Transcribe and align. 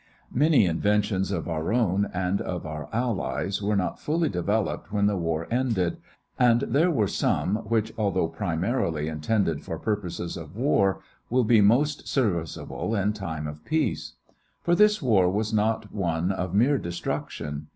Many 0.33 0.65
inventions 0.65 1.29
of 1.31 1.47
our 1.47 1.71
own 1.71 2.09
and 2.11 2.41
of 2.41 2.65
our 2.65 2.89
allies 2.91 3.61
were 3.61 3.75
not 3.75 3.99
fully 3.99 4.29
developed 4.29 4.91
when 4.91 5.05
the 5.05 5.15
war 5.15 5.45
ended, 5.51 5.97
and 6.39 6.61
there 6.61 6.89
were 6.89 7.05
some 7.05 7.57
which, 7.57 7.93
although 7.99 8.27
primarily 8.27 9.07
intended 9.07 9.61
for 9.63 9.77
purposes 9.77 10.37
of 10.37 10.55
war, 10.55 11.01
will 11.29 11.43
be 11.43 11.61
most 11.61 12.07
serviceable 12.07 12.95
in 12.95 13.13
time 13.13 13.45
of 13.45 13.63
peace. 13.63 14.13
For 14.63 14.73
this 14.73 15.03
war 15.03 15.29
was 15.29 15.53
not 15.53 15.93
one 15.93 16.31
of 16.31 16.51
mere 16.55 16.79
destruction. 16.79 17.67